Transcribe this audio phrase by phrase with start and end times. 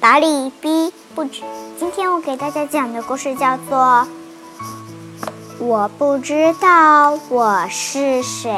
[0.00, 1.42] 达利比不知。
[1.78, 3.78] 今天我给大家讲的故事叫做
[5.58, 8.50] 《我不知道我是谁》。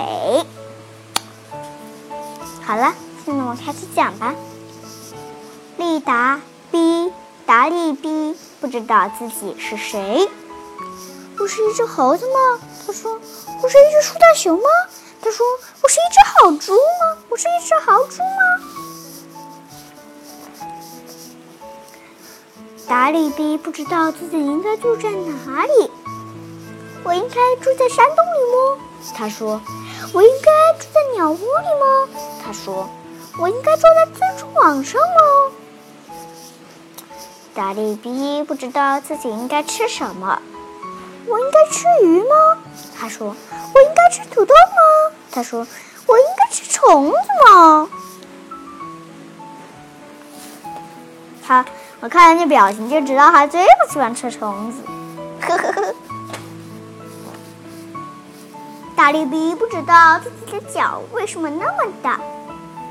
[2.65, 4.37] 好了，现在我们开始讲吧。
[5.79, 7.13] 利达比
[7.45, 10.29] 达利比不知道自己是谁。
[11.41, 12.61] 我是一只猴子吗？
[12.87, 13.19] 他说。
[13.63, 14.69] 我是一只树大熊吗？
[15.21, 15.45] 他说。
[15.83, 17.19] 我是一只好猪吗？
[17.31, 18.92] 我是一只豪猪吗？
[22.93, 25.91] 达利比不知道自己应该住在哪里。
[27.03, 28.79] 我应该住在山洞里吗？
[29.17, 29.59] 他说。
[30.13, 31.41] 我应该住在鸟窝里
[31.81, 32.07] 吗？
[32.45, 32.87] 他说。
[33.39, 35.53] 我应该坐在蜘蛛网上吗？
[37.55, 40.43] 达利比不知道自己应该吃什么。
[41.27, 42.59] 我应该吃鱼吗？
[43.01, 43.35] 他说。
[43.75, 45.17] 我应该吃土豆吗？
[45.31, 45.67] 他说。
[46.07, 47.89] 我应该吃虫子吗？
[51.43, 51.65] 他，
[52.03, 54.83] 我看人家表情就知道他最不喜欢吃虫子。
[55.41, 55.95] 呵呵呵。
[58.97, 62.19] 大力比不知道自己的脚为什么那么大，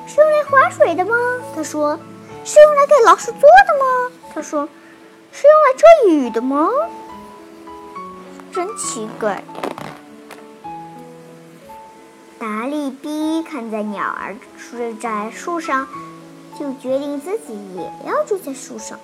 [0.07, 1.13] 是用来划水的吗？
[1.53, 1.99] 他说。
[2.45, 4.15] 是用来给老鼠做的吗？
[4.33, 4.67] 他说。
[5.33, 6.69] 是用来遮雨的吗？
[8.53, 9.43] 真奇怪。
[12.39, 15.85] 达利比看在鸟儿睡在树上，
[16.59, 18.99] 就决定自己也要住在树上。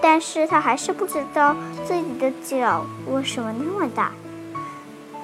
[0.00, 4.12] 但是他还是不知道自己的脚为什么那么大。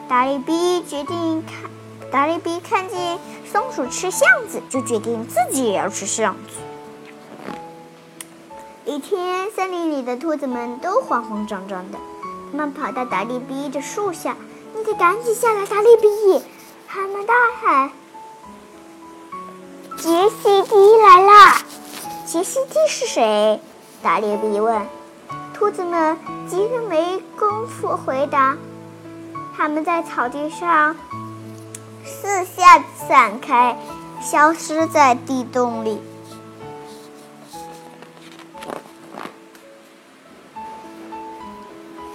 [0.08, 1.70] 达利比决定看，
[2.11, 3.19] 达利比看见
[3.50, 6.56] 松鼠吃橡子，就决定自己也要吃橡子。
[8.84, 11.98] 一天，森林里的兔子们都慌慌张张的，
[12.52, 14.36] 他们跑到达利比的树下
[14.77, 16.42] ：“你得赶紧下来，达利比！”
[16.86, 17.91] 他们大喊
[19.97, 21.62] ：“杰西迪来啦！”
[22.27, 23.61] 杰西迪是谁？
[24.03, 24.86] 达利比问。
[25.55, 26.18] 兔子们
[26.48, 28.57] 急得没工夫回答，
[29.57, 30.96] 他们在草地上
[32.05, 33.79] 四下散开，
[34.20, 36.01] 消失在地洞里。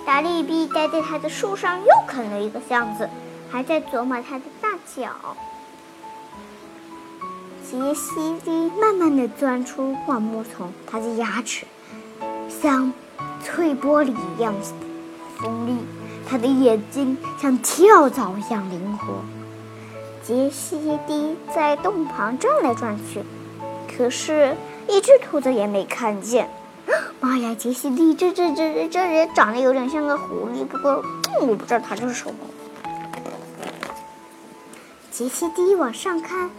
[0.06, 3.10] 达利比待在他的树上，又啃了一个橡子。
[3.52, 5.10] 还在琢磨他的大脚。
[7.72, 8.50] 杰西迪
[8.82, 11.68] 慢慢的钻出灌木丛，他的牙齿
[12.50, 12.92] 像
[13.44, 14.56] 脆玻璃一样
[15.38, 15.78] 锋利，
[16.28, 19.24] 他的眼睛像跳蚤一样灵活。
[20.24, 23.22] 杰西迪在洞旁转来转去，
[23.88, 26.50] 可是，一只兔子也没看见。
[27.20, 31.04] 妈呀，杰西迪，这这这这这人长得有点像个狐狸，不过
[31.42, 32.34] 我不知道他是什么。
[35.12, 36.50] 杰西迪往上看，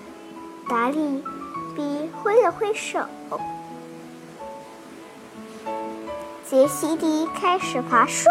[0.70, 1.24] 达利
[1.74, 3.00] 比挥了挥手。
[6.48, 8.28] 杰西迪开始爬树，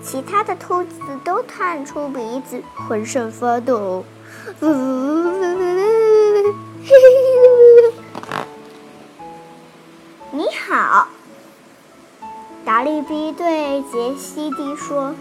[0.00, 4.04] 其他的兔子都探出鼻子，浑身发抖。
[4.60, 5.58] 呜呜呜呜
[6.38, 6.54] 呜！
[6.84, 6.92] 嘿
[10.30, 11.08] 你好，
[12.64, 15.12] 达利比对杰西迪说：“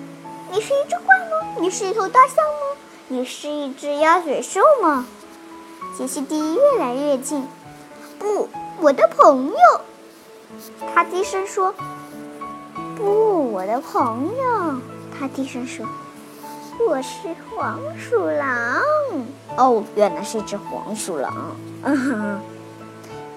[0.53, 1.55] 你是一只怪吗？
[1.59, 2.77] 你是一头大象吗？”
[3.09, 5.07] 你是一只鸭嘴兽吗？
[5.97, 7.47] 杰西蒂越来越近。
[8.17, 8.47] 不，
[8.79, 9.81] 我的朋友。
[10.93, 11.73] 他低声说。
[12.95, 14.79] 不，我的朋友。
[15.17, 15.85] 他低声说。
[16.87, 18.81] 我是黄鼠狼。
[19.57, 21.55] 哦，原来是一只黄鼠狼。
[21.83, 22.39] 嗯哼。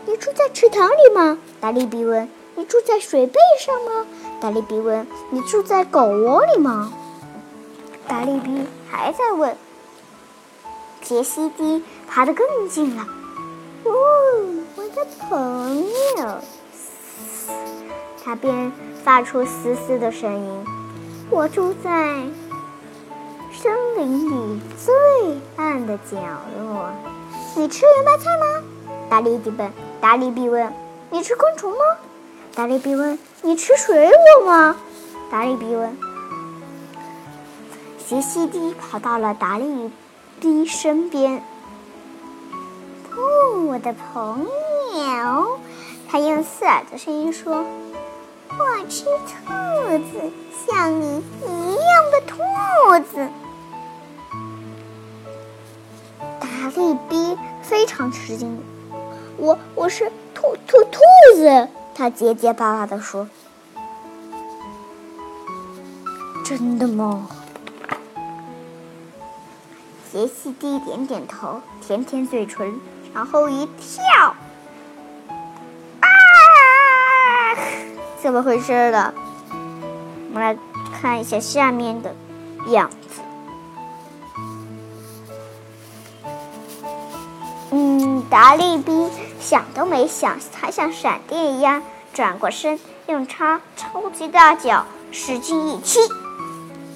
[0.07, 1.39] 你住在池塘里吗？
[1.61, 2.29] 达利比问。
[2.57, 4.07] 你住在水背上吗？
[4.41, 5.07] 达利比问。
[5.31, 6.93] 你住在狗窝里吗？
[8.07, 9.57] 达利比还在问。
[11.05, 13.07] 杰西迪爬得更近了。
[13.85, 13.93] 哦，
[14.75, 15.85] 我的朋
[16.17, 16.41] 友，
[18.25, 18.73] 他便
[19.05, 20.65] 发出嘶嘶的声音。
[21.29, 21.91] 我住在
[23.53, 24.95] 森林里最
[25.57, 26.17] 暗的角
[26.59, 26.91] 落。
[27.55, 28.65] 你吃圆白菜吗？
[29.11, 29.71] 达利比问。
[30.01, 30.73] 达利比问。
[31.11, 31.79] 你吃昆虫吗？
[32.55, 33.19] 达利比问。
[33.43, 34.11] 你吃水
[34.41, 34.77] 果吗？
[35.31, 35.95] 达利比问。
[38.07, 39.91] 杰西迪跑到了达利。
[40.45, 41.43] 迪身边，
[43.17, 44.47] 哦，我的朋
[44.93, 45.59] 友，
[46.07, 47.65] 他用刺耳的声音说
[48.53, 50.31] ：“我吃兔子，
[50.67, 52.43] 像你一样的兔
[53.11, 53.27] 子。”
[56.39, 58.63] 达利比非常吃惊，
[59.39, 61.01] 我我是兔兔兔
[61.37, 63.31] 子，他结结巴巴的说
[66.45, 67.29] ：“真的吗？”
[70.15, 72.81] 杰西蒂点点头，舔舔嘴唇，
[73.13, 74.37] 然后一跳，
[75.99, 76.07] 啊
[78.23, 79.13] 怎么回事了？
[80.29, 80.57] 我们来
[80.93, 82.15] 看一下下面的
[82.69, 83.23] 样子。
[87.73, 89.09] 嗯，达利比
[89.41, 91.83] 想都没想，他像闪电一样
[92.13, 92.79] 转过身，
[93.09, 95.99] 用超超级大脚使劲一踢，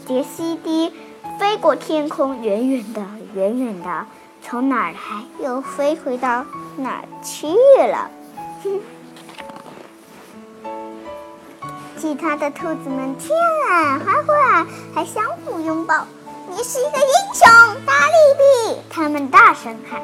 [0.06, 0.92] 杰西迪
[1.38, 3.00] 飞过天空，远远的，
[3.35, 4.06] 远远的，
[4.43, 4.99] 从哪儿来
[5.38, 6.44] 又飞回到
[6.76, 7.46] 哪儿去
[7.81, 8.11] 了。
[8.64, 8.81] 哼！
[11.96, 13.38] 其他的兔子们天
[13.70, 16.06] 啊，欢呼啊，还相互拥抱。
[16.49, 17.46] 你是一个英雄，
[17.87, 18.81] 大力比！
[18.90, 20.00] 他们大声喊。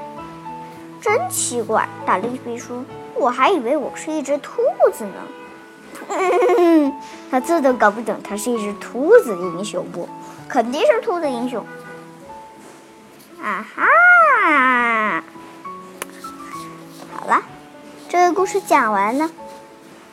[1.01, 2.85] 真奇怪，大力比说
[3.15, 5.15] ：“我还以为我是一只兔子呢。”
[6.59, 6.93] 嗯
[7.31, 10.09] 他这都搞不懂，他是一只兔子的英雄不？
[10.49, 11.65] 肯定是兔子英雄。
[13.43, 15.25] 啊哈！
[17.13, 17.43] 好了，
[18.09, 19.31] 这个故事讲完了。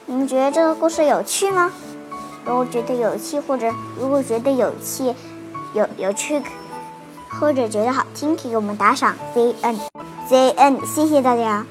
[0.05, 1.71] 你们觉得这个故事有趣吗？
[2.43, 5.13] 如果觉得有趣，或者如果觉得有趣、
[5.73, 6.41] 有有趣，
[7.39, 9.79] 或者觉得好听，可以给我们打赏 Z N
[10.27, 11.65] Z N，谢谢大家。